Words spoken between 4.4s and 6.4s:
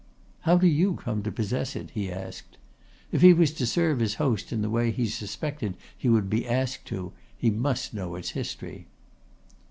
in the way he suspected he would